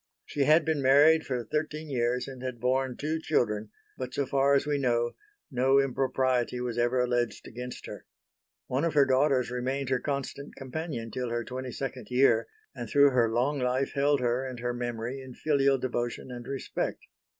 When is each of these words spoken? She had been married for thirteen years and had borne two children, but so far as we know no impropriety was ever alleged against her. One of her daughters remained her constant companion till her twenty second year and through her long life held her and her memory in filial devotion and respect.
She 0.25 0.45
had 0.45 0.65
been 0.65 0.81
married 0.81 1.27
for 1.27 1.43
thirteen 1.43 1.87
years 1.87 2.27
and 2.27 2.41
had 2.41 2.59
borne 2.59 2.97
two 2.97 3.19
children, 3.19 3.69
but 3.99 4.15
so 4.15 4.25
far 4.25 4.55
as 4.55 4.65
we 4.65 4.79
know 4.79 5.11
no 5.51 5.77
impropriety 5.79 6.59
was 6.59 6.75
ever 6.75 6.99
alleged 7.01 7.47
against 7.47 7.85
her. 7.85 8.07
One 8.65 8.83
of 8.83 8.95
her 8.95 9.05
daughters 9.05 9.51
remained 9.51 9.89
her 9.89 9.99
constant 9.99 10.55
companion 10.55 11.11
till 11.11 11.29
her 11.29 11.43
twenty 11.43 11.71
second 11.71 12.07
year 12.09 12.47
and 12.73 12.89
through 12.89 13.11
her 13.11 13.29
long 13.31 13.59
life 13.59 13.93
held 13.93 14.21
her 14.21 14.43
and 14.43 14.59
her 14.59 14.73
memory 14.73 15.21
in 15.21 15.35
filial 15.35 15.77
devotion 15.77 16.31
and 16.31 16.47
respect. 16.47 17.05